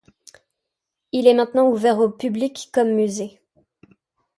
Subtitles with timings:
[1.11, 3.39] Il est maintenant ouvert au public comme musée.